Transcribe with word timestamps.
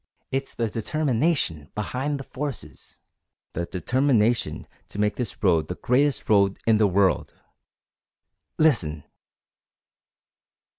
It's 0.31 0.55
the 0.55 0.67
determination 0.67 1.69
behind 1.75 2.19
the 2.19 2.23
forces 2.23 2.97
the 3.53 3.67
determination 3.67 4.65
to 4.89 4.97
make 4.97 5.15
this 5.15 5.43
road 5.43 5.67
the 5.67 5.75
greatest 5.75 6.27
road 6.27 6.57
in 6.65 6.79
the 6.79 6.87
world! 6.87 7.35
Listen!" 8.57 9.03